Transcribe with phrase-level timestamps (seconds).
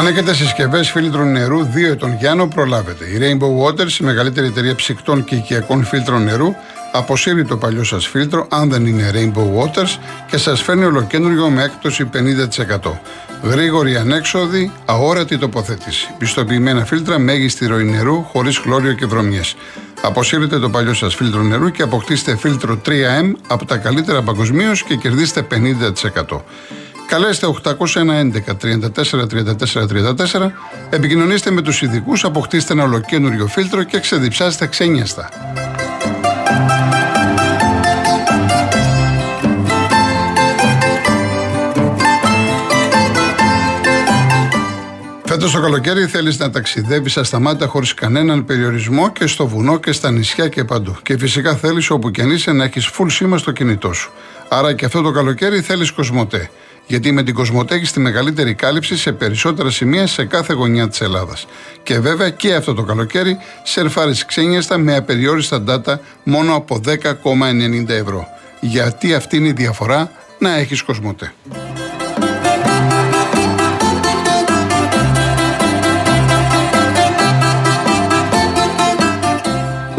[0.00, 3.04] Αν έχετε συσκευές φίλτρων νερού 2 ετών Γιάννο, προλάβετε.
[3.04, 6.54] Η Rainbow Waters, η μεγαλύτερη εταιρεία ψυκτών και οικιακών φίλτρων νερού,
[6.92, 9.98] αποσύρει το παλιό σας φίλτρο, αν δεν είναι Rainbow Waters,
[10.30, 13.00] και σας φέρνει ολοκέντρο με έκπτωση 50%.
[13.42, 16.08] Γρήγορη ανέξοδη, αόρατη τοποθέτηση.
[16.18, 19.56] Πιστοποιημένα φίλτρα, μέγιστη ροή νερού, χωρίς χλώριο και βρωμιές.
[20.02, 24.94] Αποσύρετε το παλιό σας φίλτρο νερού και αποκτήστε φίλτρο 3M από τα καλύτερα παγκοσμίως και
[24.94, 26.44] κερδίστε 50%.
[27.10, 27.74] Καλέστε 811
[28.62, 29.86] 34 34
[30.32, 30.50] 34,
[30.90, 35.28] επικοινωνήστε με τους ειδικούς, αποκτήστε ένα ολοκένουργιο φίλτρο και ξεδιψάστε ξένιαστα.
[45.24, 50.10] Φέτος το καλοκαίρι θέλεις να ταξιδεύεις ασταμάτα χωρίς κανέναν περιορισμό και στο βουνό και στα
[50.10, 50.96] νησιά και παντού.
[51.02, 54.10] Και φυσικά θέλεις όπου και αν είσαι να έχεις full σήμα στο κινητό σου.
[54.48, 56.50] Άρα και αυτό το καλοκαίρι θέλεις Κοσμοτέ.
[56.90, 61.00] Γιατί με την Κοσμοτέ έχει τη μεγαλύτερη κάλυψη σε περισσότερα σημεία σε κάθε γωνιά της
[61.00, 61.46] Ελλάδας.
[61.82, 68.26] Και βέβαια και αυτό το καλοκαίρι σερφάρει ξένιαστα με απεριόριστα data μόνο από 10,90 ευρώ.
[68.60, 71.32] Γιατί αυτή είναι η διαφορά να έχεις Κοσμοτέ.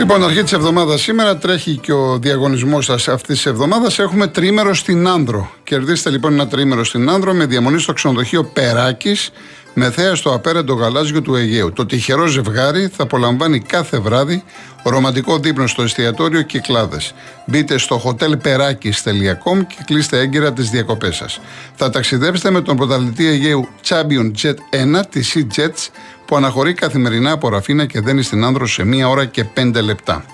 [0.01, 3.99] Λοιπόν, αρχή της εβδομάδας σήμερα τρέχει και ο διαγωνισμός σας αυτής της εβδομάδας.
[3.99, 5.51] Έχουμε τρίμερο στην Άνδρο.
[5.63, 9.31] Κερδίστε λοιπόν ένα τρίμερο στην Άνδρο με διαμονή στο ξενοδοχείο Περάκης
[9.73, 11.73] με θέα στο απέραντο γαλάζιο του Αιγαίου.
[11.73, 14.43] Το τυχερό ζευγάρι θα απολαμβάνει κάθε βράδυ
[14.83, 17.13] ρομαντικό δείπνο στο εστιατόριο Κυκλάδες.
[17.45, 21.39] Μπείτε στο hotelperakis.com και κλείστε έγκαιρα τις διακοπές σας.
[21.75, 24.55] Θα ταξιδέψετε με τον πρωταθλητή Αιγαίου Champion Jet
[24.99, 25.87] 1 τη Sea Jets
[26.25, 30.25] που αναχωρεί καθημερινά από Ραφίνα και δένει στην άνδρο σε μία ώρα και 5 λεπτά.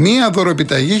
[0.00, 1.00] Μία δωροεπιταγή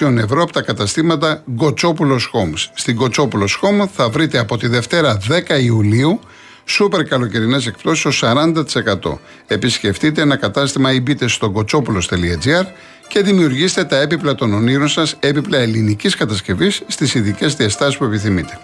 [0.00, 2.70] 1.500 ευρώ από τα καταστήματα Γκοτσόπουλος Homes.
[2.74, 6.20] Στην Γκοτσόπουλος Home θα βρείτε από τη Δευτέρα 10 Ιουλίου
[6.66, 9.18] σούπερ καλοκαιρινές εκπτώσεις ως 40%.
[9.46, 12.64] Επισκεφτείτε ένα κατάστημα ή μπείτε στο κοτσόπουλο.gr
[13.08, 18.58] και δημιουργήστε τα έπιπλα των ονείρων σας, έπιπλα ελληνικής κατασκευής στις ειδικές διαστάσεις που επιθυμείτε.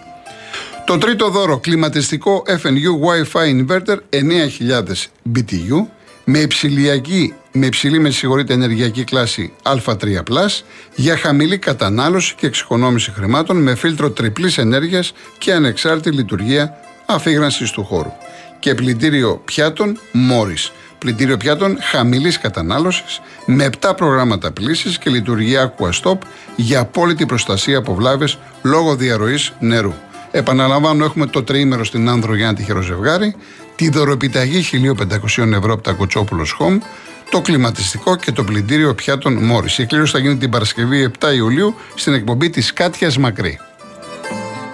[0.85, 5.87] Το τρίτο δώρο, κλιματιστικό FNU Wi-Fi Inverter 9000 BTU
[6.23, 10.47] με υψηλιακή, με υψηλή με συγχωρείτε ενεργειακή κλάση Α3+,
[10.95, 17.83] για χαμηλή κατανάλωση και εξοικονόμηση χρημάτων με φίλτρο τριπλής ενέργειας και ανεξάρτητη λειτουργία αφήγρανσης του
[17.83, 18.11] χώρου.
[18.59, 20.71] Και πλυντήριο πιάτων Morris.
[20.97, 26.17] Πλυντήριο πιάτων χαμηλής κατανάλωσης με 7 προγράμματα πλήσης και λειτουργία Aquastop
[26.55, 29.93] για απόλυτη προστασία από βλάβες λόγω διαρροής νερού.
[30.31, 33.35] Επαναλαμβάνω, έχουμε το τριήμερο στην Άνδρο για ένα τυχερό ζευγάρι,
[33.75, 36.77] τη δωροπιταγή 1500 ευρώ από τα Κοτσόπουλο Home,
[37.29, 39.77] το κλιματιστικό και το πλυντήριο πιάτων Μόρις.
[39.77, 43.59] Η εκκλήρωση θα γίνει την Παρασκευή 7 Ιουλίου στην εκπομπή της Κάτιας Μακρύ.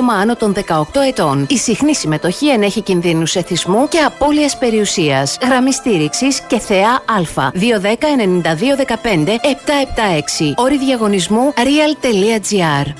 [0.00, 1.46] άτομα άνω των 18 ετών.
[1.48, 5.38] Η συχνή συμμετοχή ενέχει κινδύνους εθισμού και απώλειας περιουσίας.
[5.42, 7.50] Γραμμή στήριξης και θεά Α.
[7.54, 10.54] 210 9215 776.
[10.56, 12.92] Όρη διαγωνισμού real.gr.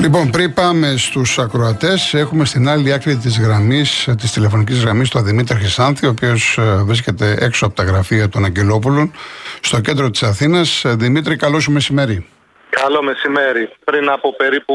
[0.00, 5.24] Λοιπόν, πριν πάμε στους ακροατές, έχουμε στην άλλη άκρη της γραμμής, της τηλεφωνικής γραμμής, τον
[5.24, 9.12] Δημήτρη Χρυσάνθη, ο οποίος ε, βρίσκεται έξω από τα γραφεία των Αγγελόπουλων,
[9.60, 10.84] στο κέντρο της Αθήνας.
[10.84, 12.26] Ε, Δημήτρη, καλό σου μεσημέρι.
[12.70, 13.70] Καλό μεσημέρι.
[13.84, 14.74] Πριν από περίπου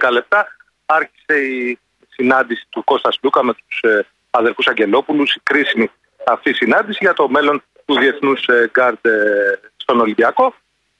[0.00, 0.46] 10 λεπτά
[0.86, 1.78] άρχισε η
[2.08, 5.90] συνάντηση του Κώστας Λούκα με τους ε, αδερφούς Αγγελόπουλους, η κρίσιμη
[6.26, 10.54] αυτή συνάντηση για το μέλλον του Διεθνούς ε, Γκάρντ ε, στον Ολυμπιακό.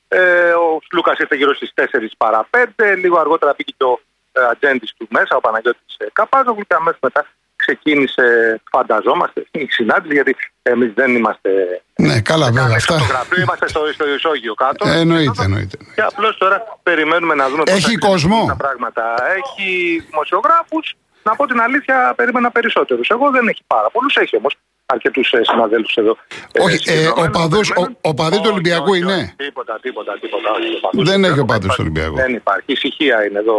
[0.08, 1.84] Ε, ο Λούκας ήρθε γύρω στις 4
[2.16, 4.00] παρα 5, λίγο αργότερα πήγε το
[4.32, 7.26] ο ατζέντης του μέσα, ο Παναγιώτης Καπάζογλου και αμέσως μετά
[7.68, 8.26] ξεκίνησε,
[8.70, 11.50] φανταζόμαστε, η συνάντηση, γιατί εμείς δεν είμαστε.
[11.96, 12.76] Ναι, καλά, βέβαια.
[12.76, 12.98] Αυτά...
[12.98, 14.88] Στο γραφείο είμαστε στο, στο ισόγειο κάτω.
[14.88, 15.76] Ε, εννοείται, εννοείται.
[15.94, 18.44] Και απλώς τώρα περιμένουμε να δούμε Έχει κόσμο.
[18.48, 19.02] Τα πράγματα.
[19.38, 19.68] Έχει
[20.10, 20.96] δημοσιογράφους.
[21.22, 23.08] Να πω την αλήθεια, περίμενα περισσότερους.
[23.08, 24.16] Εγώ δεν έχει πάρα πολλούς.
[24.16, 24.54] Έχει όμως
[24.86, 26.16] αρκετούς ε, συναδέλφους εδώ.
[26.52, 27.60] Ε, όχι, ε, ο παδό
[28.00, 30.50] ο, παδί του Ολυμπιακού είναι; Τίποτα, τίποτα, τίποτα.
[30.92, 32.14] δεν έχει ο παδός του Ολυμπιακού.
[32.14, 32.72] Δεν υπάρχει.
[32.72, 33.56] Ησυχία είναι εδώ.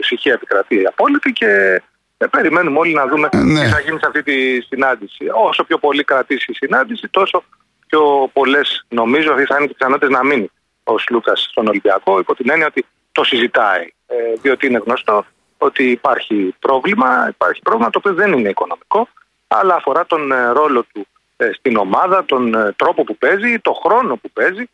[0.00, 1.82] Ησυχία επικρατεί απόλυτη και
[2.22, 3.60] ε, περιμένουμε όλοι να δούμε ε, ναι.
[3.60, 5.24] τι θα γίνει σε αυτή τη συνάντηση.
[5.34, 7.44] Όσο πιο πολύ κρατήσει η συνάντηση, τόσο
[7.86, 10.50] πιο πολλές νομίζω θα είναι και πιθανότητες να μείνει
[10.84, 13.92] ο Λούκα στον Ολυμπιακό, υπό την έννοια ότι το συζητάει.
[14.06, 15.24] Ε, διότι είναι γνωστό
[15.58, 19.08] ότι υπάρχει πρόβλημα, υπάρχει πρόβλημα το οποίο δεν είναι οικονομικό,
[19.48, 23.74] αλλά αφορά τον ε, ρόλο του ε, στην ομάδα, τον ε, τρόπο που παίζει, τον
[23.74, 24.64] χρόνο που παίζει.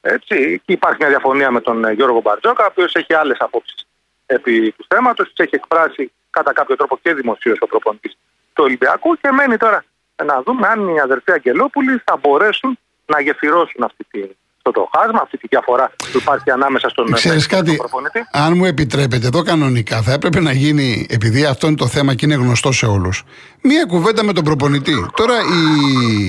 [0.00, 0.62] Έτσι.
[0.64, 3.86] Και υπάρχει μια διαφωνία με τον Γιώργο Μπαρτζόκα, ο οποίος έχει άλλες απόψεις
[4.26, 8.12] επί του θέματος, τι έχει εκφράσει κατά κάποιο τρόπο και δημοσίως ο προπονητής
[8.52, 9.14] του Ολυμπιακού.
[9.20, 9.84] Και μένει τώρα
[10.24, 14.20] να δούμε αν οι αδερφοί Αγγελόπουλοι θα μπορέσουν να γεφυρώσουν αυτή τη,
[14.56, 18.26] αυτό το χάσμα, αυτή τη διαφορά που υπάρχει ανάμεσα στον Ξέρεις κάτι, προπονητή.
[18.32, 22.24] Αν μου επιτρέπετε, εδώ κανονικά θα έπρεπε να γίνει, επειδή αυτό είναι το θέμα και
[22.26, 23.24] είναι γνωστό σε όλους,
[23.62, 25.06] μία κουβέντα με τον προπονητή.
[25.16, 26.28] Τώρα οι,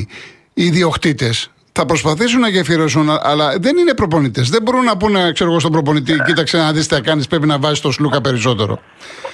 [0.54, 4.50] οι ιδιοκτήτες θα προσπαθήσουν να γεφυρώσουν, αλλά δεν είναι προπονητές.
[4.50, 7.48] Δεν μπορούν να πούνε, ξέρω εγώ, στον προπονητή, κοίταξε να δεις τι θα κάνεις, πρέπει
[7.48, 8.80] να βάζεις το σλούκα περισσότερο.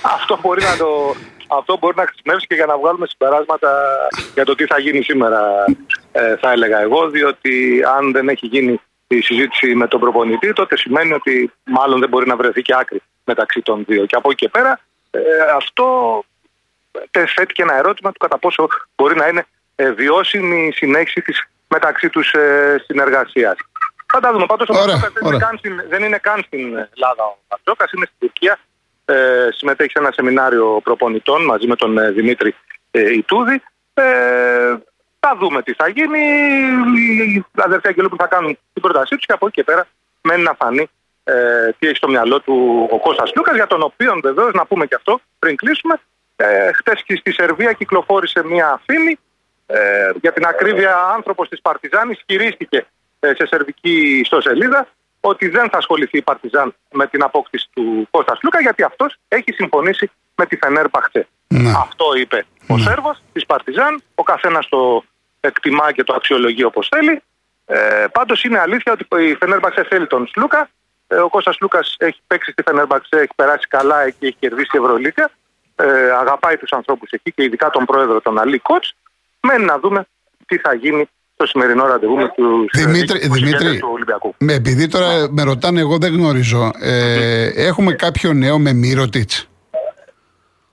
[0.01, 1.15] Αυτό μπορεί να το,
[1.47, 3.69] αυτό μπορεί να χρησιμεύσει και για να βγάλουμε συμπεράσματα
[4.33, 5.39] για το τι θα γίνει σήμερα,
[6.11, 10.77] ε, θα έλεγα εγώ, διότι αν δεν έχει γίνει η συζήτηση με τον προπονητή, τότε
[10.77, 14.05] σημαίνει ότι μάλλον δεν μπορεί να βρεθεί και άκρη μεταξύ των δύο.
[14.05, 14.79] Και από εκεί και πέρα,
[15.11, 15.19] ε,
[15.55, 15.85] αυτό
[17.11, 19.45] θέτει και ένα ερώτημα του κατά πόσο μπορεί να είναι
[19.75, 23.55] ε, βιώσιμη η συνέχιση της μεταξύ τους ε, συνεργασίας.
[24.13, 24.45] Θα τα δούμε.
[24.45, 24.73] Πάντως ο
[25.89, 28.59] δεν, είναι καν στην Ελλάδα ο Πατζόκας, είναι στην Τουρκία
[29.05, 32.55] ε, συμμετέχει σε ένα σεμινάριο προπονητών μαζί με τον ε, Δημήτρη
[32.91, 33.61] ε, Ιτούδη.
[33.93, 34.03] Ε,
[35.19, 36.19] θα δούμε τι θα γίνει.
[37.35, 39.87] Οι αδερφοί που θα κάνουν την πρότασή τους και από εκεί και πέρα
[40.21, 40.89] μένει να φανεί
[41.23, 44.85] ε, τι έχει στο μυαλό του ο Κώστας Λούκας για τον οποίο βεβαίως να πούμε
[44.85, 45.99] και αυτό πριν κλείσουμε.
[46.35, 49.17] Ε, Χθε στη Σερβία κυκλοφόρησε μια φήμη
[49.65, 52.85] ε, για την ακρίβεια άνθρωπος της Παρτιζάνης χειρίστηκε
[53.19, 54.87] ε, σε σερβική ιστοσελίδα
[55.19, 59.51] ότι δεν θα ασχοληθεί η Παρτιζάν με την απόκτηση του Κώστας Λούκα γιατί αυτός έχει
[59.51, 61.27] συμφωνήσει με τη Φενέρ Παχτσέ.
[61.47, 61.69] Ναι.
[61.69, 62.83] Αυτό είπε ο ναι.
[62.83, 64.03] Σέρβος της Παρτιζάν.
[64.15, 65.03] Ο καθένας το
[65.39, 67.21] εκτιμά και το αξιολογεί όπως θέλει.
[67.65, 70.69] Ε, Πάντως είναι αλήθεια ότι η Φενέρ Παχτσέ θέλει τον Σλούκα.
[71.07, 74.69] Ε, ο Κώστας Λούκας έχει παίξει στη Φενέρ Παχτσέ, έχει περάσει καλά και έχει κερδίσει
[74.73, 75.29] η Ευρωλίγα.
[75.75, 78.95] Ε, αγαπάει τους ανθρώπους εκεί και ειδικά τον πρόεδρο, τον Αλή Κότς.
[79.45, 80.07] Μένει να δούμε
[80.45, 84.35] τι θα γίνει στο σημερινό ραντεβού με τους Δημήτρη, τους Ολυμπιακού.
[84.37, 86.71] Με, επειδή τώρα με ρωτάνε, εγώ δεν γνωρίζω.
[86.79, 89.49] Ε, έχουμε κάποιο νέο με Μύρωτιτς;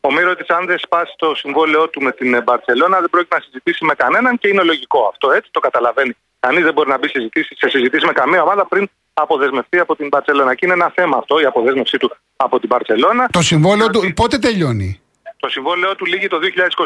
[0.01, 3.85] Ο Μύρωτιτς, αν δεν σπάσει το συμβόλαιό του με την Μπαρσελόνα, δεν πρόκειται να συζητήσει
[3.85, 5.31] με κανέναν και είναι λογικό αυτό.
[5.31, 6.17] Έτσι το καταλαβαίνει.
[6.41, 10.09] Κανείς δεν μπορεί να μπει συζητήσεις, σε συζητήσεις με καμία ομάδα πριν αποδεσμευτεί από την
[10.09, 10.55] Μπαρσελόνα.
[10.55, 13.29] Και είναι ένα θέμα αυτό, η αποδέσμευσή του από την Μπαρσελόνα.
[13.33, 15.02] Το συμβόλαιο του πότε τελειώνει;
[15.43, 16.39] Το συμβόλαιό του λύγει το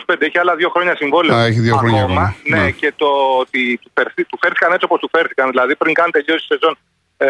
[0.06, 0.14] 2025.
[0.18, 1.34] Έχει άλλα δύο χρόνια συμβόλαιο.
[1.34, 2.36] Α, έχει δύο χρόνια ακόμα.
[2.44, 3.06] Ναι, ναι, και το
[3.38, 5.50] ότι του, φερθεί, του φέρθηκαν έτσι όπως του φέρθηκαν.
[5.50, 6.78] Δηλαδή πριν καν τελειώσει η σεζόν,
[7.16, 7.28] ε,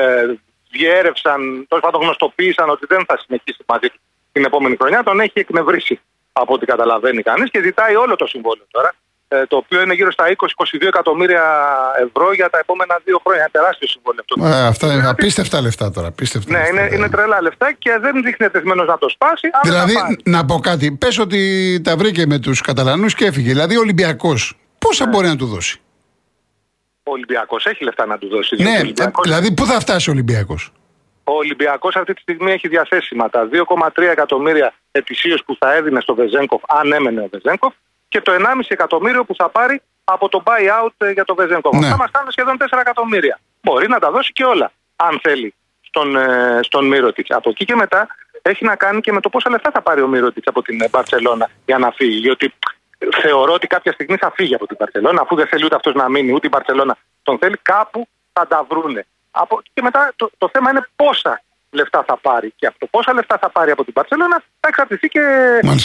[0.70, 4.00] διέρευσαν, τέλος πάντων γνωστοποίησαν ότι δεν θα συνεχίσει μαζί του
[4.32, 5.02] την επόμενη χρονιά.
[5.02, 6.00] Τον έχει εκνευρίσει
[6.32, 8.94] από ό,τι καταλαβαίνει κανείς και ζητάει όλο το συμβόλαιο τώρα.
[9.28, 11.42] Ε, το οποίο είναι γύρω στα 20-22 εκατομμύρια
[12.06, 13.40] ευρώ για τα επόμενα δύο χρόνια.
[13.42, 14.46] Είναι τεράστιο συμβόλαιο αυτό.
[14.46, 16.06] Ε, αυτά είναι απίστευτα λεφτά τώρα.
[16.06, 19.50] Απίστευτα ναι, λεφτά, είναι, είναι τρελά λεφτά και δεν δείχνει ετεσμένο να το σπάσει.
[19.62, 19.94] Δηλαδή,
[20.24, 20.92] να πω κάτι.
[20.92, 21.40] Πες ότι
[21.84, 23.48] τα βρήκε με τους Καταλανούς και έφυγε.
[23.48, 25.10] Δηλαδή, ο Ολυμπιακός πόσα ναι.
[25.10, 25.80] μπορεί να του δώσει;
[27.02, 28.62] Ο Ολυμπιακός έχει λεφτά να του δώσει.
[28.62, 28.80] Ναι,
[29.22, 30.72] δηλαδή, πού θα φτάσει ο Ολυμπιακός;
[31.24, 36.14] Ο Ολυμπιακός αυτή τη στιγμή έχει διαθέσιμα τα 2,3 εκατομμύρια ετησίως που θα έδινε στο
[36.14, 37.74] Βεζέγκοφ, αν έμενε ο Βεζέγκοφ,
[38.08, 41.70] και το 1,5 εκατομμύριο που θα πάρει από το buyout ε, για το Βεζέγκο.
[41.72, 41.86] Ναι.
[41.86, 43.40] Αυτά μας κάνουν σχεδόν 4 εκατομμύρια.
[43.62, 47.30] Μπορεί να τα δώσει και όλα, αν θέλει, στον, ε, στον Μύρωτιτς.
[47.30, 48.06] Από εκεί και μετά
[48.42, 51.50] έχει να κάνει και με το πόσα λεφτά θα πάρει ο Μύρωτιτς από την Μπαρσελόνα
[51.64, 52.18] για να φύγει.
[52.18, 52.54] Γιατί
[53.22, 56.08] θεωρώ ότι κάποια στιγμή θα φύγει από την Μπαρσελόνα, αφού δεν θέλει ούτε αυτός να
[56.08, 59.06] μείνει, ούτε η Μπαρσελόνα τον θέλει, κάπου θα τα βρούνε.
[59.30, 62.52] Από, και μετά το, το θέμα είναι πόσα λεφτά θα πάρει.
[62.56, 65.22] Και αυτό πόσα λεφτά θα πάρει από την Παρσελόνα θα εξαρτηθεί και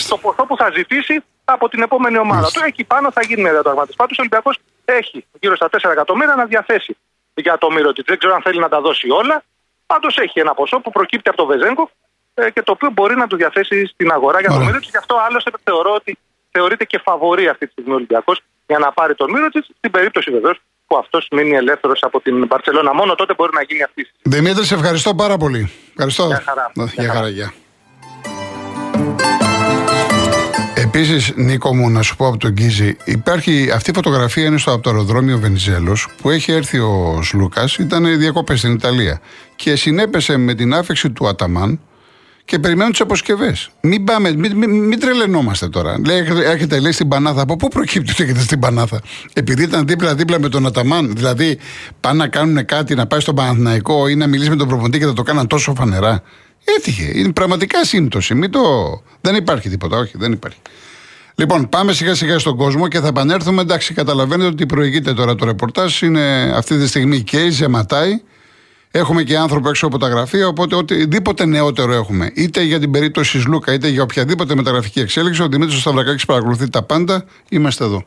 [0.07, 2.51] το ποσό που θα ζητήσει από την επόμενη ομάδα.
[2.51, 3.97] Τώρα εκεί πάνω θα γίνει μια διαπραγμάτευση.
[3.97, 6.97] Πάντως ο Ολυμπιακός έχει γύρω στα 4 εκατομμύρια να διαθέσει
[7.33, 8.01] για το Μύρωτη.
[8.05, 9.43] Δεν ξέρω αν θέλει να τα δώσει όλα.
[9.85, 11.89] Πάντως έχει ένα ποσό που προκύπτει από το Βεζέγκο
[12.33, 14.87] ε, και το οποίο μπορεί να του διαθέσει στην αγορά για το Μύρωτη.
[14.89, 16.17] Γι' αυτό άλλωστε θεωρώ ότι
[16.51, 19.61] θεωρείται και φαβορή αυτή τη στιγμή ο Ολυμπιακός για να πάρει τον Μύρωτη.
[19.77, 22.93] Στην περίπτωση βεβαίως που αυτός μείνει ελεύθερος από την Παρσελώνα.
[22.93, 24.37] Μόνο τότε μπορεί να γίνει αυτή η συζήτηση.
[24.37, 25.71] Δημήτρη, σε ευχαριστώ πάρα πολύ.
[25.89, 26.25] Ευχαριστώ.
[26.25, 26.71] Γεια χαρά.
[26.95, 27.27] Γεια χαρά.
[27.27, 27.53] Γεια.
[30.81, 34.71] Επίσης, Νίκο μου, να σου πω από τον Κίζη, υπάρχει αυτή η φωτογραφία είναι στο
[34.71, 39.21] από το αεροδρόμιο Βενιζέλος που έχει έρθει ο Σλούκας, ήταν διακοπές στην Ιταλία
[39.55, 41.79] και συνέπεσε με την άφηξη του Αταμάν
[42.45, 43.69] και περιμένουν τις αποσκευές.
[43.81, 45.99] Μην, πάμε, μην, μην, μην τρελαινόμαστε τώρα.
[46.05, 47.41] Λέει, έρχεται λέει στην Πανάθα.
[47.41, 49.01] Από πού προκύπτει ότι έρχεται στην Πανάθα;
[49.33, 51.15] Επειδή ήταν δίπλα-δίπλα με τον Αταμάν.
[51.15, 51.57] Δηλαδή
[51.99, 55.05] πάνε να κάνουν κάτι, να πάει στον Παναθηναϊκό ή να μιλήσει με τον προποντή και
[55.05, 56.23] θα το κάναν τόσο φανερά.
[56.63, 57.11] Έτυχε.
[57.19, 58.33] Είναι πραγματικά σύμπτωση.
[58.33, 58.61] Μην το...
[59.21, 59.97] Δεν υπάρχει τίποτα.
[59.97, 60.59] Όχι, δεν υπάρχει.
[61.35, 63.61] Λοιπόν, πάμε σιγά σιγά στον κόσμο και θα επανέλθουμε.
[63.61, 66.01] Εντάξει, καταλαβαίνετε ότι προηγείται τώρα το ρεπορτάζ.
[66.01, 68.21] Είναι αυτή τη στιγμή και η Ζεματάη
[68.93, 73.39] Έχουμε και άνθρωπο έξω από τα γραφεία, οπότε οτιδήποτε νεότερο έχουμε, είτε για την περίπτωση
[73.39, 77.25] Σλούκα, είτε για οποιαδήποτε μεταγραφική εξέλιξη, ο Δημήτρης Σταυρακάκης παρακολουθεί τα πάντα.
[77.49, 78.03] Είμαστε εδώ.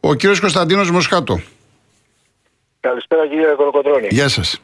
[0.00, 1.40] Ο κύριος Κωνσταντίνος Μοσχάτο.
[2.80, 4.08] Καλησπέρα κύριε Κολοκοτρώνη.
[4.10, 4.60] Γεια σας.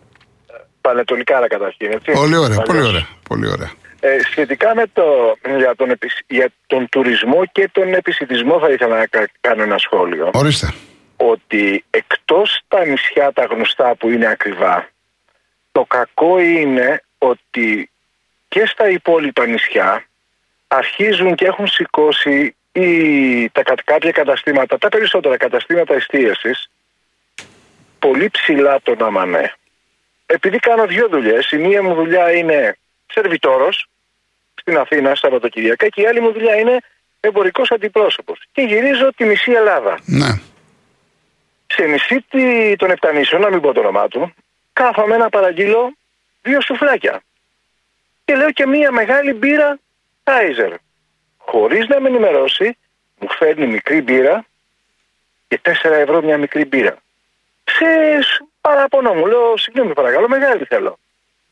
[0.86, 2.12] Πανετολικά καταρχήν, έτσι.
[2.12, 3.06] Πολύ ωραία, πολύ ωραία.
[3.28, 3.70] Πολύ ωραία.
[4.00, 9.06] Ε, σχετικά με το, για, τον, για τον τουρισμό και τον επισητισμό θα ήθελα να
[9.40, 10.30] κάνω ένα σχόλιο.
[10.32, 10.72] Ορίστε.
[11.16, 14.88] Ότι εκτός τα νησιά τα γνωστά που είναι ακριβά,
[15.72, 17.90] το κακό είναι ότι
[18.48, 20.04] και στα υπόλοιπα νησιά
[20.66, 22.90] αρχίζουν και έχουν σηκώσει ή
[23.50, 26.70] τα, κάποια καταστήματα, τα περισσότερα καταστήματα εστίασης
[27.98, 29.52] πολύ ψηλά τον αμανέ.
[30.26, 33.86] Επειδή κάνω δύο δουλειές, η μία μου δουλειά είναι σερβιτόρος
[34.54, 36.78] στην Αθήνα Σαββατοκυριακά και η άλλη μου δουλειά είναι
[37.20, 38.42] εμπορικός αντιπρόσωπος.
[38.52, 39.98] Και γυρίζω τη μισή Ελλάδα.
[40.04, 40.40] Ναι.
[41.66, 42.24] Σε νησί
[42.76, 44.34] των Επτανήσεων, να μην πω το όνομά του,
[44.72, 45.92] κάθομαι να παραγγείλω
[46.42, 47.22] δύο σουφλάκια.
[48.24, 49.78] Και λέω και μία μεγάλη μπύρα
[50.24, 50.74] Kaiser.
[51.36, 52.76] Χωρίς να με ενημερώσει,
[53.18, 54.46] μου φέρνει μικρή μπύρα
[55.48, 56.96] και 4 ευρώ μια μικρή μπύρα.
[57.70, 57.86] Σε
[58.60, 60.98] παραπονό μου, λέω, συγγνώμη παρακαλώ, μεγάλη θέλω.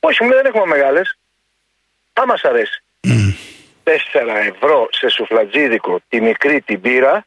[0.01, 1.19] Όχι, μου λέει δεν έχουμε μεγάλες.
[2.13, 2.83] Άμα σ' αρέσει.
[3.85, 3.91] 4
[4.55, 7.25] ευρώ σε σουφλατζίδικο τη μικρή την πήρα,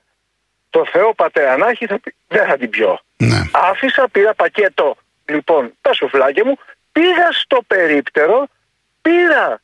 [0.70, 3.00] το Θεό πατέρα να έχει θα πει, δεν θα την πιω.
[3.18, 3.42] Ναι.
[3.52, 6.58] Άφησα, πήρα πακέτο λοιπόν τα σουφλάκια μου,
[6.92, 8.48] πήγα στο περίπτερο,
[9.02, 9.62] πήρα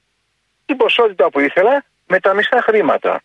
[0.65, 3.21] την ποσότητα που ήθελα με τα μισά χρήματα.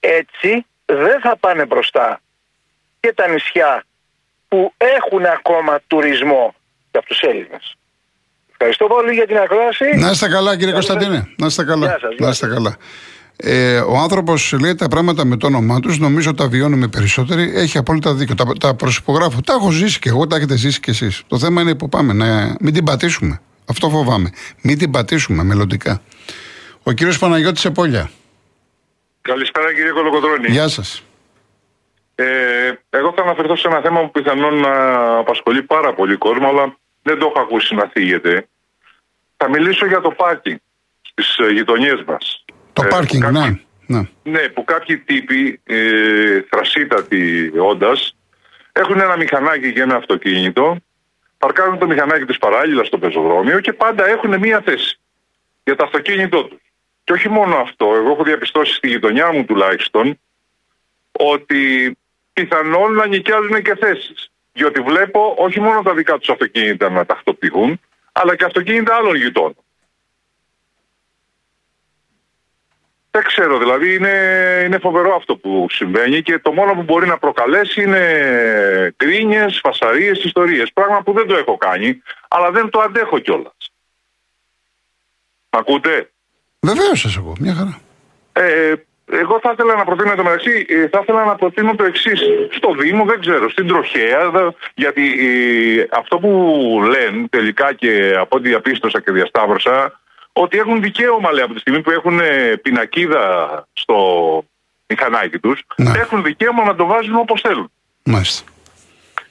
[0.00, 2.20] Έτσι δεν θα πάνε μπροστά
[3.00, 3.84] και τα νησιά
[4.50, 6.54] που έχουν ακόμα τουρισμό
[6.90, 7.74] για τους Έλληνες.
[8.50, 9.84] Ευχαριστώ πολύ για την ακρόαση.
[9.96, 11.28] Να είστε καλά, κύριε Κωνσταντίνε.
[11.36, 11.98] Να είστε καλά.
[12.18, 12.76] να είστε καλά.
[13.36, 17.52] Ε, ο άνθρωπος λέει τα πράγματα με το όνομά τους, νομίζω τα βιώνουμε περισσότεροι.
[17.54, 18.34] Έχει απόλυτα δίκιο.
[18.34, 19.40] Τα, τα προσυπογράφω.
[19.40, 21.22] Τα έχω ζήσει και εγώ, τα έχετε ζήσει κι εσείς.
[21.26, 22.12] Το θέμα είναι που πάμε.
[22.12, 23.40] Να μην την πατήσουμε.
[23.66, 24.30] Αυτό φοβάμαι.
[24.62, 26.02] Μην την πατήσουμε μελλοντικά.
[26.82, 28.10] Ο κύριος Παναγιώτης Επόλια.
[29.20, 30.50] Καλησπέρα κύριε Κολοκοτρώνη.
[30.50, 31.02] Γεια σας.
[32.20, 36.76] Ε, εγώ θα αναφερθώ σε ένα θέμα που πιθανόν να απασχολεί πάρα πολύ κόσμο, αλλά
[37.02, 38.48] δεν το έχω ακούσει να θίγεται.
[39.36, 40.56] Θα μιλήσω για το πάρκινγκ
[41.02, 42.44] στις ε, γειτονιές μας.
[42.72, 43.60] Το ε, πάρκινγκ, ναι.
[43.86, 44.08] ναι.
[44.22, 48.16] Ναι, που κάποιοι τύποι, ε, θρασίτατοι όντας,
[48.72, 50.76] έχουν ένα μηχανάκι και ένα αυτοκίνητο,
[51.38, 54.98] παρκάρουν το μηχανάκι του παράλληλα στο πεζοδρόμιο και πάντα έχουν μία θέση
[55.64, 56.60] για το αυτοκίνητό τους.
[57.04, 60.18] Και όχι μόνο αυτό, εγώ έχω διαπιστώσει στη γειτονιά μου τουλάχιστον
[61.12, 61.94] ότι
[62.32, 64.30] πιθανόν να νοικιάζουν και θέσεις.
[64.52, 67.80] Διότι βλέπω όχι μόνο τα δικά τους αυτοκίνητα να τακτοποιούν,
[68.12, 69.56] αλλά και αυτοκίνητα άλλων γειτόνων.
[73.10, 74.14] Δεν ξέρω, δηλαδή είναι,
[74.64, 80.24] είναι φοβερό αυτό που συμβαίνει και το μόνο που μπορεί να προκαλέσει είναι κρίνιες, φασαρίες,
[80.24, 80.72] ιστορίες.
[80.72, 83.72] Πράγμα που δεν το έχω κάνει, αλλά δεν το αντέχω κιόλας.
[85.50, 86.10] Ακούτε;
[86.60, 87.80] Βεβαίως σας εγώ, μια χαρά.
[88.32, 88.74] Ε,
[89.12, 92.20] εγώ θα ήθελα να προτείνω το μεταξύ, ε, θα ήθελα να προτείνω το εξής.
[92.50, 94.30] Στο Δήμο, δεν ξέρω, στην τροχέα,
[94.74, 96.30] γιατί ε, αυτό που
[96.84, 100.00] λένε τελικά και από ό,τι διαπίστωσα και διασταύρωσα,
[100.32, 103.96] ότι έχουν δικαίωμα, λέει, από τη στιγμή που έχουν ε, πινακίδα στο
[104.86, 105.98] μηχανάκι τους, ναι.
[105.98, 107.70] έχουν δικαίωμα να το βάζουν όπως θέλουν.
[108.04, 108.50] Μάλιστα.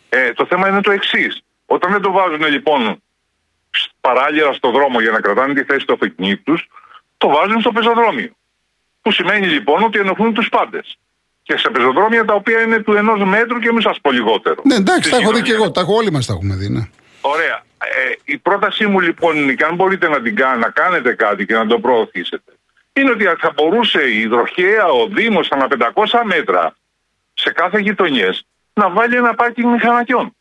[0.10, 1.44] Ε, το θέμα είναι το εξής.
[1.66, 3.02] Όταν δεν το βάζουν λοιπόν
[4.02, 6.68] παράλληλα στο δρόμο για να κρατάνε τη θέση του αυτοκινήτου τους,
[7.18, 8.32] το βάζουν στο πεζοδρόμιο.
[9.02, 10.98] Που σημαίνει λοιπόν ότι ενοχλούν τους πάντες.
[11.44, 14.62] Και σε πεζοδρόμια τα οποία είναι του ενός μέτρου και μη σα πω λιγότερο.
[14.64, 15.72] Ναι, εντάξει, τα έχω δει και εγώ.
[15.72, 16.90] Τα έχω όλοι μας τα έχουμε δει, ναι.
[17.22, 17.64] Ωραία.
[17.84, 21.46] Ε, η πρότασή μου λοιπόν είναι και αν μπορείτε να την κάνετε, να κάνετε κάτι
[21.46, 22.52] και να το προωθήσετε,
[22.94, 26.76] είναι ότι θα μπορούσε η υδροχέα, ο Δήμος, ανά 500 μέτρα
[27.34, 30.36] σε κάθε γειτονιές να βάλει ένα πάρκινγκ μηχανακιών.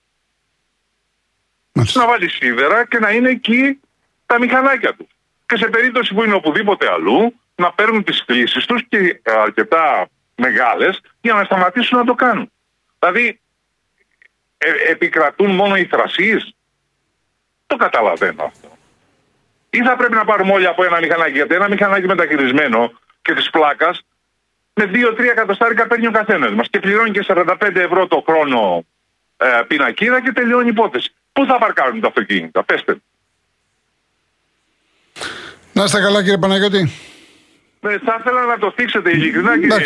[1.73, 3.81] Να βάλει σίδερα και να είναι εκεί
[4.27, 5.09] τα μηχανάκια του.
[5.47, 11.01] Και σε περίπτωση που είναι οπουδήποτε αλλού, να παίρνουν τις κλήσεις τους και αρκετά μεγάλες
[11.21, 12.53] για να σταματήσουν να το κάνουν.
[12.99, 13.41] Δηλαδή,
[14.59, 16.55] ε, επικρατούν μόνο οι θρασίες.
[17.67, 18.77] Το καταλαβαίνω αυτό.
[19.71, 23.51] Ή θα πρέπει να πάρουμε όλοι από ένα μηχανάκι, γιατί ένα μηχανάκι μεταχειρισμένο και της
[23.51, 24.03] πλάκας
[24.75, 28.85] με 2-3 εκατοστάρικα παίρνει ο καθένας μας και πληρώνει και 45 ευρώ το χρόνο
[29.37, 31.13] ε, πινακίδα και τελειώνει η υπόθεση.
[31.33, 32.97] Πού θα παρκάρουν τα αυτοκίνητα, πέστε.
[35.73, 36.91] Να είστε καλά κύριε Παναγιώτη.
[37.81, 39.77] Ναι, θα ήθελα να το θίξετε ειλικρινά κύριε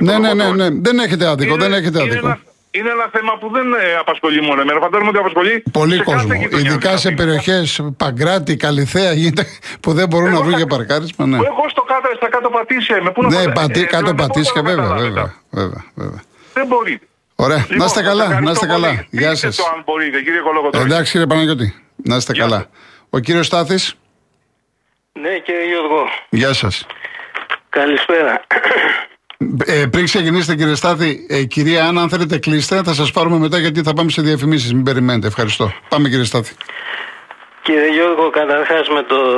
[0.00, 1.54] ναι, ναι, ναι, ναι, δεν έχετε άδικο.
[1.54, 2.14] Είναι, δεν έχετε άδικο.
[2.14, 2.38] Είναι, ένα,
[2.70, 4.80] είναι ένα θέμα που δεν ε, απασχολεί μόνο εμένα.
[4.80, 6.32] Φαντάζομαι ότι απασχολεί πολύ σε κόσμο.
[6.58, 9.46] Ειδικά σε περιοχές Παγκράτη, Καλυθέα γίνεται
[9.80, 11.26] που δεν μπορούν εγώ να βρουν για παρκάρισμα.
[11.26, 11.36] Ναι.
[11.36, 13.10] Εγώ στο κάτω, στα κάτω πατήσια είμαι.
[13.10, 16.22] Πού ναι, να πατή, ε, κάτω πατήσια, βέβαια, βέβαια, βέβαια, βέβαια.
[16.52, 17.00] Δεν μπορεί.
[17.34, 17.58] Ωραία.
[17.58, 18.40] Λοιπόν, να είστε καλά.
[18.40, 19.06] Να είστε καλά.
[19.10, 19.58] Γεια σας.
[19.58, 20.84] αν μπορείτε, κύριε Κολοκοτρόνη.
[20.84, 21.74] Εντάξει, κύριε Παναγιώτη.
[21.96, 22.66] Να είστε καλά.
[23.10, 23.94] Ο κύριος Στάθης.
[25.12, 26.04] Ναι, κύριε Γιώργο.
[26.28, 26.86] Γεια σας.
[27.80, 28.42] Καλησπέρα.
[29.66, 33.58] Ε, πριν ξεκινήσετε, κύριε Στάθη, ε, κυρία Άννα, αν θέλετε κλείστε, θα σας πάρουμε μετά
[33.58, 34.72] γιατί θα πάμε σε διαφημίσεις.
[34.72, 35.26] Μην περιμένετε.
[35.26, 35.72] Ευχαριστώ.
[35.88, 36.54] Πάμε, κύριε Στάθη.
[37.62, 38.86] Κύριε Γιώργο, καταρχάς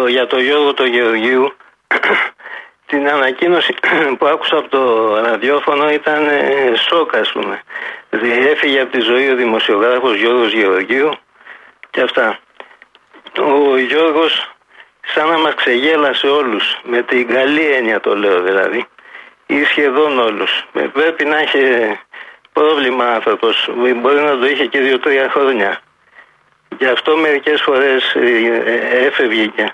[0.09, 1.53] για το Γιώργο το Γεωργίου,
[2.91, 3.75] την ανακοίνωση
[4.19, 7.63] που άκουσα από το ραδιόφωνο ήταν ε, σοκ, ας πούμε.
[8.53, 11.11] Έφυγε από τη ζωή ο δημοσιογράφος Γιώργος Γεωργίου
[11.91, 12.39] και αυτά.
[13.39, 14.58] Ο Γιώργος
[15.15, 18.87] σαν να μας ξεγέλασε όλους, με την καλή έννοια το λέω δηλαδή,
[19.47, 20.65] ή σχεδόν όλους.
[20.93, 21.59] Πρέπει να έχει
[22.53, 25.81] πρόβλημα άνθρωπος, μπορεί να το είχε και δύο-τρία χρόνια.
[26.79, 28.21] Γι' αυτό μερικές φορές ε,
[28.65, 29.73] ε, έφευγε και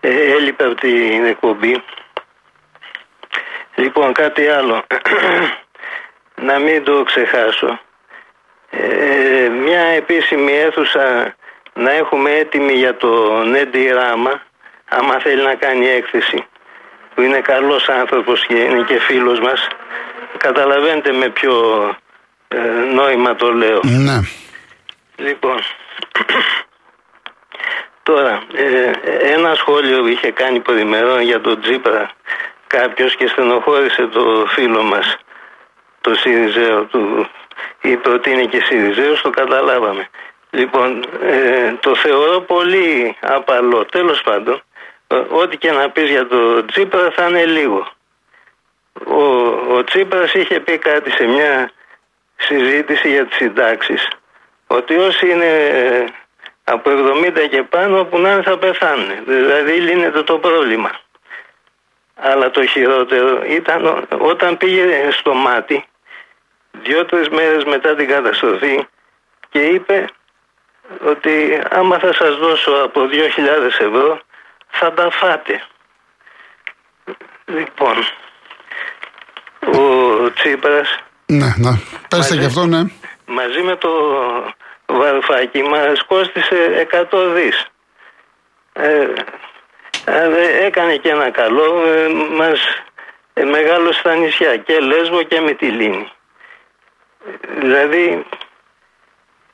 [0.00, 1.82] έλειπε από την εκπομπή.
[3.74, 4.84] Λοιπόν, κάτι άλλο.
[6.34, 7.80] να μην το ξεχάσω.
[8.70, 11.34] Ε, μια επίσημη αίθουσα
[11.72, 14.42] να έχουμε έτοιμη για το Νέντι Ράμα
[14.88, 16.46] άμα θέλει να κάνει έκθεση
[17.14, 19.68] που είναι καλός άνθρωπος και είναι και φίλος μας
[20.36, 21.54] καταλαβαίνετε με ποιο
[22.48, 22.58] ε,
[22.94, 23.80] νόημα το λέω.
[23.82, 24.20] Ναι.
[25.16, 25.58] λοιπόν
[28.02, 28.90] τώρα ε,
[29.32, 32.10] ένα σχόλιο είχε κάνει πριμερών για τον Τζίπρα
[32.66, 35.16] κάποιος και στενοχώρησε το φίλο μας
[36.00, 37.28] το Σιριζέο του
[37.80, 40.08] είπε ότι είναι και Σιριζέος το καταλάβαμε.
[40.50, 43.84] Λοιπόν ε, το θεωρώ πολύ απαλό.
[43.84, 44.62] Τέλος πάντων
[45.28, 47.88] ό,τι και να πεις για το Τσίπρας θα είναι λίγο.
[49.06, 49.22] Ο,
[49.76, 51.70] ο Τσίπρας είχε πει κάτι σε μια
[52.36, 54.08] συζήτηση για τις συντάξεις
[54.66, 56.04] ότι όσοι είναι ε,
[56.64, 59.24] από 70 και πάνω που να είναι θα πεθάνουν.
[59.24, 60.90] Δηλαδή λύνεται το πρόβλημα.
[62.14, 65.84] Αλλά το χειρότερο ήταν όταν πήγε στο μάτι
[66.70, 68.86] δύο-τρεις μέρες μετά την καταστροφή
[69.48, 70.04] και είπε
[71.06, 74.20] ότι άμα θα σας δώσω από 2.000 ευρώ
[74.78, 75.62] θα τα φάτε.
[77.44, 77.96] Λοιπόν,
[79.60, 80.98] ο Τσίπρας...
[81.26, 81.70] Ναι, ναι.
[82.08, 82.82] Πέστε και αυτό, ναι.
[83.26, 83.90] Μαζί με το
[84.86, 87.66] Βαρουφάκι μας κόστισε 100 δις.
[88.72, 89.06] Ε,
[90.04, 92.60] ε, έκανε και ένα καλό, ε, μας
[93.32, 96.08] ε, μεγάλωσε στα νησιά και Λέσβο και Μυτιλίνη.
[97.58, 98.26] Δηλαδή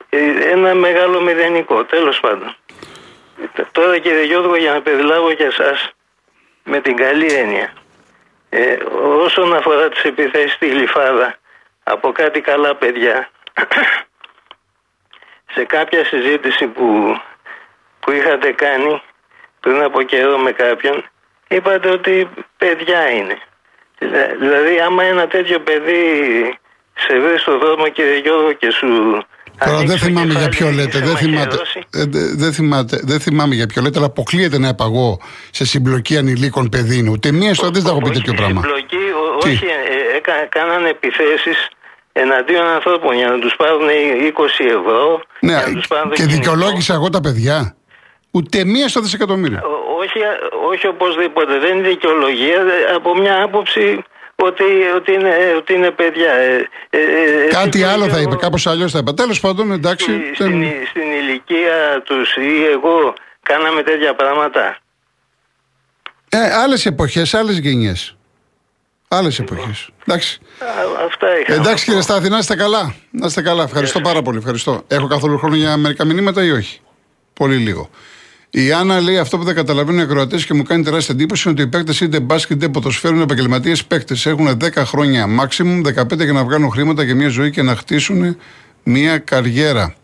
[0.09, 2.55] ε, ένα μεγάλο μηδενικό, τέλος πάντων.
[3.71, 5.93] Τώρα κύριε Γιώργο για να περιλάβω και εσάς
[6.63, 7.73] με την καλή έννοια.
[8.49, 8.77] Ε,
[9.23, 11.35] όσον αφορά τις επιθέσεις στη Γλυφάδα
[11.83, 13.29] από κάτι καλά παιδιά
[15.53, 17.17] σε κάποια συζήτηση που,
[17.99, 19.01] που είχατε κάνει
[19.59, 21.05] πριν από καιρό με κάποιον
[21.47, 23.37] είπατε ότι παιδιά είναι.
[24.39, 26.57] Δηλαδή άμα ένα τέτοιο παιδί
[26.95, 29.23] σε βρει στον δρόμο κύριε Γιώργο και σου
[29.65, 30.99] Τώρα δεν θυμάμαι για ποιο λέτε.
[30.99, 31.55] Δεν, θυμάται,
[31.93, 32.03] ε,
[32.35, 35.19] δεν, θυμάται, δεν θυμάμαι για ποιο λέτε, αλλά αποκλείεται να επαγώ
[35.51, 37.11] σε συμπλοκή ανηλίκων παιδίνου.
[37.11, 38.61] Ούτε μία στο δεν θα έχω πει τέτοιο πράγμα.
[38.61, 38.97] Συμπλοκή,
[39.43, 41.69] όχι, ε, ε, κάνανε επιθέσεις
[42.13, 45.21] εναντίον ανθρώπων για να τους πάρουν 20 ευρώ.
[45.39, 45.55] Ναι,
[46.13, 47.75] και δικαιολόγησα εγώ τα παιδιά.
[48.31, 49.59] Ούτε μία στο δισεκατομμύριο.
[49.99, 50.19] Όχι,
[50.71, 51.59] όχι οπωσδήποτε.
[51.59, 52.57] Δεν είναι δικαιολογία.
[52.95, 54.03] Από μια άποψη
[54.45, 54.63] ότι,
[54.95, 56.31] ότι, είναι, ότι είναι παιδιά.
[56.33, 59.11] Ε, ε, ε Κάτι άλλο θα είπε, κάπως αλλιώς θα είπε.
[59.13, 60.11] Τέλος πάντων, εντάξει.
[60.33, 64.77] Στην, στην ηλικία τους ή εγώ κάναμε τέτοια πράγματα.
[66.29, 68.17] Ε, άλλες εποχές, άλλες γενιές.
[69.07, 69.89] Άλλες εποχές.
[70.05, 70.39] Εντάξει.
[71.05, 71.53] αυτά είχα.
[71.53, 72.95] Εντάξει κύριε Στάθη, να είστε καλά.
[73.11, 73.63] Να είστε καλά.
[73.63, 74.37] Ευχαριστώ πάρα πολύ.
[74.37, 74.83] Ευχαριστώ.
[74.87, 76.79] Έχω καθόλου χρόνο για μερικά μηνύματα ή όχι;
[77.33, 77.89] Πολύ λίγο.
[78.55, 81.61] Η Άννα λέει αυτό που δεν καταλαβαίνουν οι ακροατές και μου κάνει τεράστια εντύπωση είναι
[81.61, 84.25] ότι οι παίκτες είτε μπάσκετ είτε ποδοσφαίρου είναι επαγγελματίες παίκτες.
[84.25, 88.37] Έχουν 10 χρόνια maximum, 15 για να βγάλουν χρήματα για μια ζωή και να χτίσουν
[88.83, 89.95] μια καριέρα.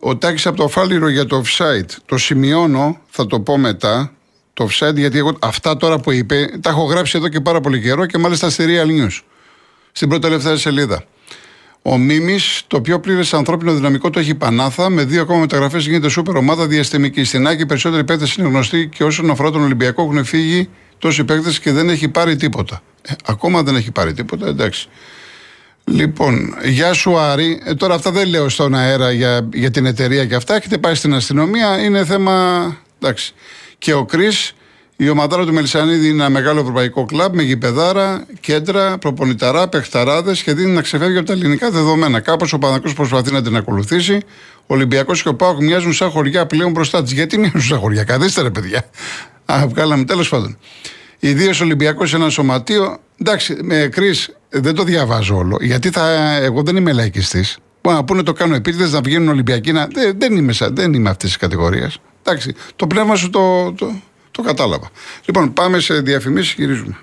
[0.00, 1.88] Ο Τάκης από το Φάληρο για το offside.
[2.06, 4.12] Το σημειώνω, θα το πω μετά.
[4.52, 7.80] Το offside, γιατί εγώ αυτά τώρα που είπε τα έχω γράψει εδώ και πάρα πολύ
[7.80, 9.20] καιρό και μάλιστα στη Real News.
[9.92, 11.04] Στην πρώτη τελευταία σελίδα.
[11.82, 14.90] Ο Μίμης, το πιο πλήρες ανθρώπινο δυναμικό το έχει η Πανάθα.
[14.90, 17.24] Με δύο ακόμα μεταγραφές γίνεται σούπερ ομάδα διαστημική.
[17.24, 21.60] Στην Άκη, περισσότεροι παίκτες είναι γνωστοί και όσον αφορά τον Ολυμπιακό έχουν φύγει τόσοι παίκτες
[21.60, 22.82] και δεν έχει πάρει τίποτα.
[23.02, 24.88] Ε, ακόμα δεν έχει πάρει τίποτα, εντάξει.
[25.84, 27.60] Λοιπόν, γεια σου Άρη.
[27.64, 30.54] Ε, τώρα αυτά δεν λέω στον αέρα για, για την εταιρεία και αυτά.
[30.54, 32.76] Έχετε πάει στην αστυνομία, είναι θέμα.
[33.00, 33.34] Εντάξει.
[33.78, 34.28] Και ο Κρι
[35.02, 40.54] η ομαδάρα του Μελισανίδη είναι ένα μεγάλο ευρωπαϊκό κλαμπ με γηπεδάρα, κέντρα, προπονηταρά, παιχταράδες και
[40.54, 42.20] δίνει να ξεφεύγει από τα ελληνικά δεδομένα.
[42.20, 44.20] Κάπως ο Πανακό προσπαθεί να την ακολουθήσει.
[44.66, 47.12] Ο Ολυμπιακός και ο Πάοκ μοιάζουν σαν χωριά πλέον μπροστά της.
[47.12, 48.84] Γιατί μοιάζουν σαν χωριά, καθίστε ρε παιδιά.
[49.44, 50.58] Α, βγάλαμε τέλος πάντων.
[51.18, 52.98] Ιδίω Ολυμπιακό σε ένα σωματείο.
[53.20, 54.14] Εντάξει, με κρί
[54.48, 55.56] δεν το διαβάζω όλο.
[55.60, 57.58] Γιατί θα, εγώ δεν είμαι λαϊκιστής.
[57.82, 59.72] Μπορεί να πούνε το κάνω επίτηδες να βγαίνουν Ολυμπιακοί.
[59.72, 61.98] Να, δεν, δεν είμαι, δεν είμαι αυτής της κατηγορίας.
[62.22, 63.92] Εντάξει, το πνεύμα σου το, το,
[64.30, 64.90] το κατάλαβα.
[65.24, 66.96] Λοιπόν, πάμε σε διαφημίσεις, γυρίζουμε.